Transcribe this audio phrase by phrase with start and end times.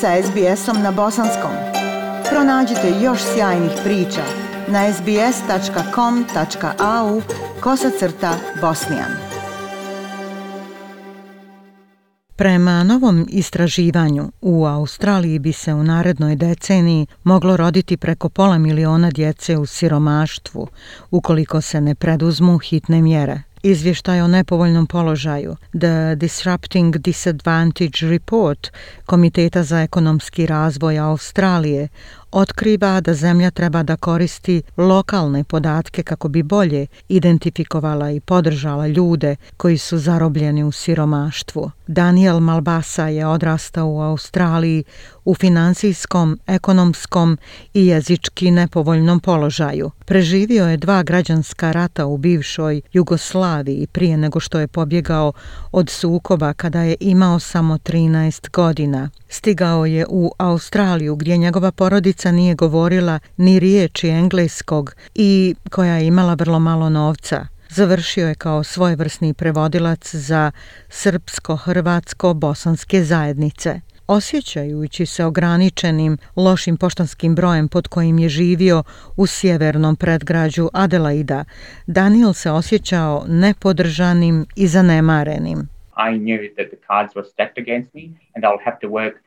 [0.00, 1.50] sa SBS-om na bosanskom.
[2.30, 4.22] Pronađite još sjajnih priča
[4.68, 5.22] na sbs.com.au
[7.60, 9.10] kosacrta bosnijan.
[12.36, 19.10] Prema novom istraživanju, u Australiji bi se u narednoj deceniji moglo roditi preko pola miliona
[19.10, 20.68] djece u siromaštvu,
[21.10, 28.72] ukoliko se ne preduzmu hitne mjere izvještaj o nepovoljnom položaju The Disrupting Disadvantage Report
[29.06, 31.88] Komiteta za ekonomski razvoj Australije
[32.36, 39.36] otkriva da zemlja treba da koristi lokalne podatke kako bi bolje identifikovala i podržala ljude
[39.56, 41.70] koji su zarobljeni u siromaštvu.
[41.86, 44.84] Daniel Malbasa je odrastao u Australiji
[45.24, 47.38] u financijskom, ekonomskom
[47.74, 49.90] i jezički nepovoljnom položaju.
[50.04, 55.32] Preživio je dva građanska rata u bivšoj Jugoslaviji prije nego što je pobjegao
[55.72, 59.10] od sukoba kada je imao samo 13 godina.
[59.28, 66.06] Stigao je u Australiju gdje njegova porodica nije govorila ni riječi engleskog i koja je
[66.06, 67.46] imala vrlo malo novca.
[67.68, 70.52] Završio je kao svojevrsni prevodilac za
[70.88, 73.80] srpsko-hrvatsko-bosanske zajednice.
[74.06, 78.82] Osjećajući se ograničenim lošim poštanskim brojem pod kojim je živio
[79.16, 81.44] u sjevernom predgrađu Adelaida,
[81.86, 85.68] Daniel se osjećao nepodržanim i zanemarenim.
[85.96, 88.02] I knew that the cards were stacked against me
[88.34, 89.25] and I'll have to work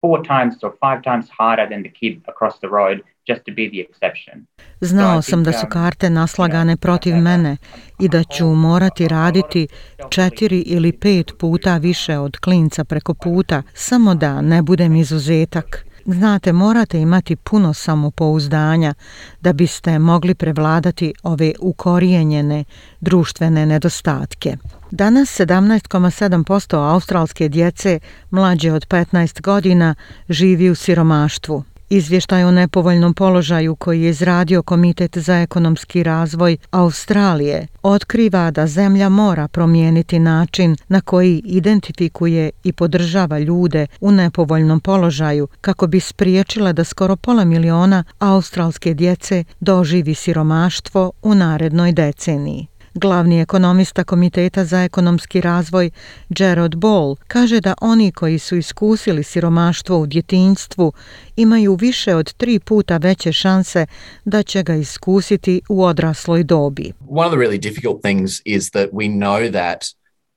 [0.00, 2.96] four times or five times harder than the kid across the road
[3.28, 4.46] just to be the exception.
[4.80, 7.56] Znao sam da su um, karte naslagane protiv mene
[8.00, 9.68] i da ću morati raditi
[10.10, 15.86] četiri ili pet puta više od klinca preko puta, samo da ne budem izuzetak.
[16.12, 18.94] Znate, morate imati puno samopouzdanja
[19.40, 22.64] da biste mogli prevladati ove ukorijenjene
[23.00, 24.56] društvene nedostatke.
[24.90, 27.98] Danas 17,7% australske djece
[28.30, 29.94] mlađe od 15 godina
[30.28, 31.64] živi u siromaštvu.
[31.92, 39.08] Izvještaj o nepovoljnom položaju koji je izradio Komitet za ekonomski razvoj Australije otkriva da zemlja
[39.08, 46.72] mora promijeniti način na koji identifikuje i podržava ljude u nepovoljnom položaju kako bi spriječila
[46.72, 52.66] da skoro pola miliona australske djece doživi siromaštvo u narednoj deceniji.
[52.94, 55.90] Glavni ekonomista Komiteta za ekonomski razvoj
[56.28, 60.92] Gerard Ball kaže da oni koji su iskusili siromaštvo u djetinjstvu
[61.36, 63.86] imaju više od tri puta veće šanse
[64.24, 66.92] da će ga iskusiti u odrasloj dobi.
[67.08, 69.84] One of the really difficult things is that we know that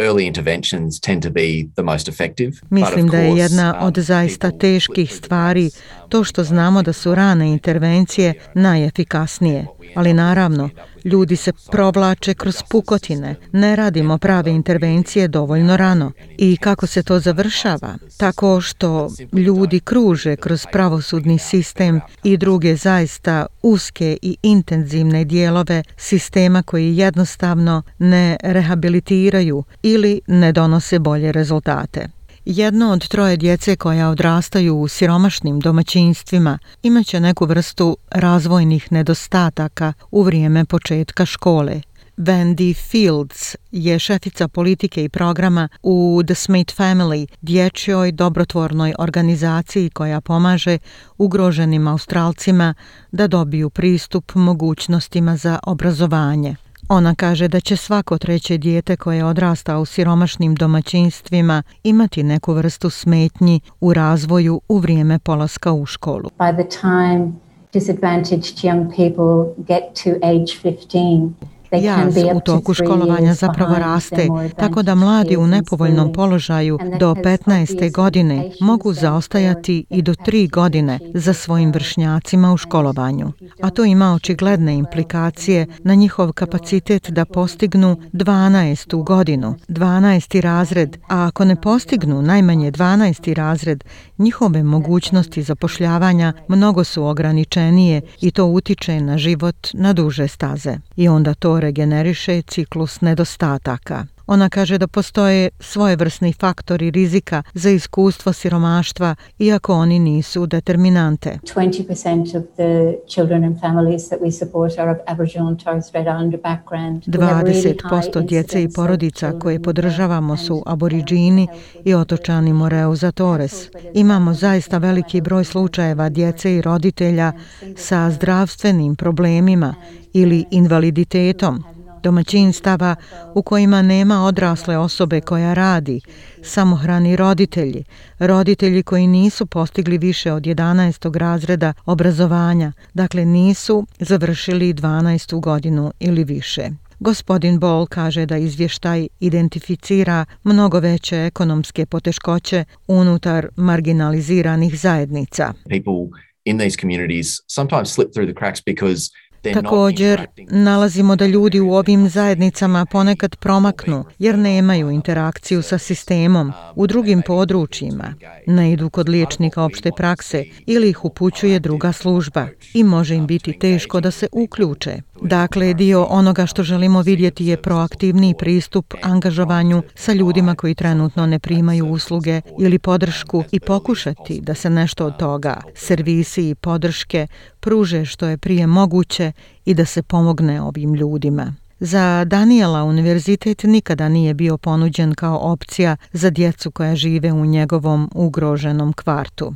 [0.00, 2.52] early interventions tend to be the most effective.
[2.70, 5.70] Mislim da je jedna um, od zaista teških stvari
[6.08, 9.66] to što znamo da su rane intervencije najefikasnije.
[9.94, 10.70] Ali naravno,
[11.04, 16.12] ljudi se provlače kroz pukotine, ne radimo prave intervencije dovoljno rano.
[16.38, 17.94] I kako se to završava?
[18.16, 26.62] Tako što ljudi kruže kroz pravosudni sistem i druge zaista uske i intenzivne dijelove sistema
[26.62, 32.19] koji jednostavno ne rehabilitiraju ili ne donose bolje rezultate.
[32.44, 40.22] Jedno od troje djece koja odrastaju u siromašnim domaćinstvima imaće neku vrstu razvojnih nedostataka u
[40.22, 41.80] vrijeme početka škole.
[42.16, 50.20] Wendy Fields je šefica politike i programa u The Smith Family, dječjoj dobrotvornoj organizaciji koja
[50.20, 50.78] pomaže
[51.18, 52.74] ugroženim Australcima
[53.12, 56.56] da dobiju pristup mogućnostima za obrazovanje.
[56.92, 62.90] Ona kaže da će svako treće dijete koje odrasta u siromašnim domaćinstvima imati neku vrstu
[62.90, 66.30] smetnji u razvoju u vrijeme polaska u školu.
[66.38, 67.32] By the time
[67.72, 71.30] disadvantaged young people get to age 15,
[71.72, 77.92] Jaz u toku školovanja zapravo raste, tako da mladi u nepovoljnom položaju do 15.
[77.92, 83.32] godine mogu zaostajati i do 3 godine za svojim vršnjacima u školovanju.
[83.62, 89.04] A to ima očigledne implikacije na njihov kapacitet da postignu 12.
[89.04, 90.40] godinu, 12.
[90.40, 93.34] razred, a ako ne postignu najmanje 12.
[93.34, 93.84] razred,
[94.18, 100.76] njihove mogućnosti zapošljavanja mnogo su ograničenije i to utiče na život na duže staze.
[100.96, 104.06] I onda to regeneriše ciklus nedostataka.
[104.30, 111.38] Ona kaže da postoje svojevrsni faktori rizika za iskustvo siromaštva, iako oni nisu determinante.
[111.54, 116.06] 20% of the children and families that we support are of Aboriginal and Torres Strait
[116.06, 117.02] Islander background.
[117.06, 121.48] 20% djece i porodica koje podržavamo su aboriđini
[121.84, 123.68] i otočani Moreuza Torres.
[123.94, 127.32] Imamo zaista veliki broj slučajeva djece i roditelja
[127.76, 129.74] sa zdravstvenim problemima
[130.12, 132.96] ili invaliditetom domaćinstava
[133.34, 136.00] u kojima nema odrasle osobe koja radi,
[136.42, 137.84] samohrani roditelji,
[138.18, 141.16] roditelji koji nisu postigli više od 11.
[141.16, 145.40] razreda obrazovanja, dakle nisu završili 12.
[145.40, 146.70] godinu ili više.
[147.00, 155.52] Gospodin Bol kaže da izvještaj identificira mnogo veće ekonomske poteškoće unutar marginaliziranih zajednica.
[155.68, 159.10] People in these communities sometimes slip through the cracks because
[159.42, 166.86] Također, nalazimo da ljudi u ovim zajednicama ponekad promaknu jer nemaju interakciju sa sistemom u
[166.86, 168.14] drugim područjima,
[168.46, 173.58] ne idu kod liječnika opšte prakse ili ih upućuje druga služba i može im biti
[173.58, 175.00] teško da se uključe.
[175.22, 181.38] Dakle, dio onoga što želimo vidjeti je proaktivni pristup angažovanju sa ljudima koji trenutno ne
[181.38, 187.26] primaju usluge ili podršku i pokušati da se nešto od toga, servisi i podrške,
[187.60, 189.32] pruže što je prije moguće
[189.64, 191.54] i da se pomogne ovim ljudima.
[191.80, 198.10] Za Daniela univerzitet nikada nije bio ponuđen kao opcija za djecu koja žive u njegovom
[198.14, 199.54] ugroženom kvartu.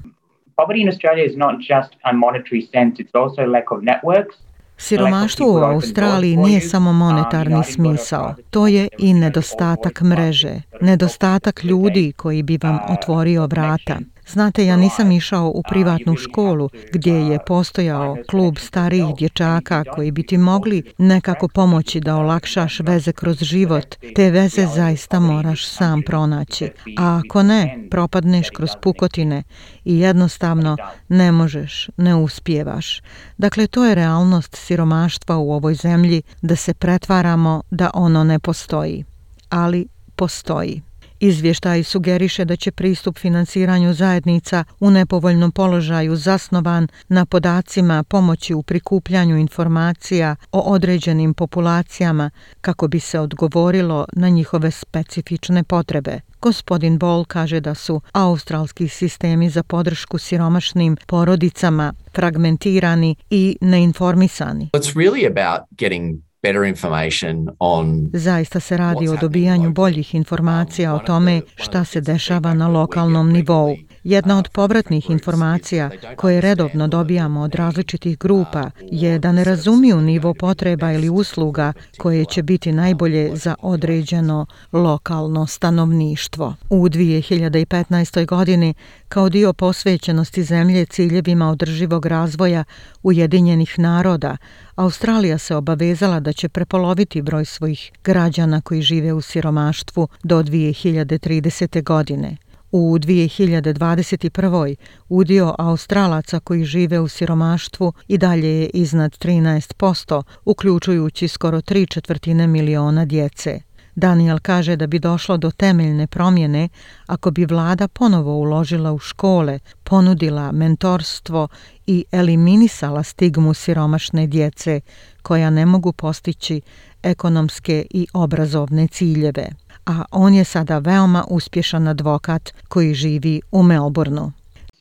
[0.56, 4.36] Poverty in Australia is not just a monetary sense, it's also lack of networks.
[4.76, 12.42] Siromaštvo u Australiji nije samo monetarni smisao, to je i nedostatak mreže, nedostatak ljudi koji
[12.42, 13.98] bi vam otvorio vrata.
[14.28, 20.26] Znate, ja nisam išao u privatnu školu gdje je postojao klub starijih dječaka koji bi
[20.26, 23.94] ti mogli nekako pomoći da olakšaš veze kroz život.
[24.16, 26.70] Te veze zaista moraš sam pronaći.
[26.98, 29.42] A ako ne, propadneš kroz pukotine
[29.84, 30.76] i jednostavno
[31.08, 33.02] ne možeš, ne uspijevaš.
[33.38, 39.04] Dakle, to je realnost siromaštva u ovoj zemlji da se pretvaramo da ono ne postoji.
[39.48, 39.86] Ali
[40.16, 40.82] postoji.
[41.24, 48.62] Izvještaj sugeriše da će pristup financiranju zajednica u nepovoljnom položaju zasnovan na podacima pomoći u
[48.62, 52.30] prikupljanju informacija o određenim populacijama
[52.60, 56.20] kako bi se odgovorilo na njihove specifične potrebe.
[56.40, 64.70] Gospodin Bol kaže da su australski sistemi za podršku siromašnim porodicama fragmentirani i neinformisani.
[64.72, 70.98] It's really about getting better information on Zaista se radi o dobijanju boljih informacija o
[70.98, 73.76] tome šta se dešava na lokalnom nivou.
[74.04, 80.34] Jedna od povratnih informacija koje redovno dobijamo od različitih grupa je da ne razumiju nivo
[80.34, 86.54] potreba ili usluga koje će biti najbolje za određeno lokalno stanovništvo.
[86.70, 88.26] U 2015.
[88.26, 88.74] godini,
[89.08, 92.64] kao dio posvećenosti zemlje ciljevima održivog razvoja
[93.02, 94.36] Ujedinjenih naroda,
[94.74, 101.82] Australija se obavezala da će prepoloviti broj svojih građana koji žive u siromaštvu do 2030.
[101.82, 102.36] godine.
[102.76, 104.76] U 2021.
[105.08, 112.46] udio Australaca koji žive u siromaštvu i dalje je iznad 13%, uključujući skoro tri četvrtine
[112.46, 113.60] miliona djece.
[113.94, 116.68] Daniel kaže da bi došlo do temeljne promjene
[117.06, 121.48] ako bi vlada ponovo uložila u škole, ponudila mentorstvo
[121.86, 124.80] i eliminisala stigmu siromašne djece
[125.22, 126.60] koja ne mogu postići
[127.02, 134.30] ekonomske i obrazovne ciljeve a on je sada veoma uspješan advokat koji živi u Melbourneu.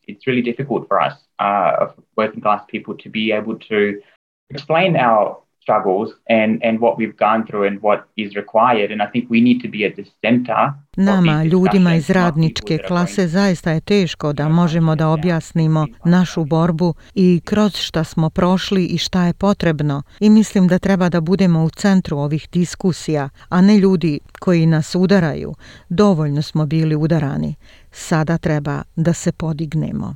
[0.07, 3.79] It's really difficult for us, uh, working class people, to be able to
[4.49, 9.07] explain our struggles and and what we've gone through and what is required and i
[9.11, 13.81] think we need to be at the center Nama, ljudima iz radničke klase, zaista je
[13.81, 19.33] teško da možemo da objasnimo našu borbu i kroz šta smo prošli i šta je
[19.33, 20.03] potrebno.
[20.19, 24.95] I mislim da treba da budemo u centru ovih diskusija, a ne ljudi koji nas
[24.95, 25.53] udaraju.
[25.89, 27.55] Dovoljno smo bili udarani.
[27.91, 30.15] Sada treba da se podignemo.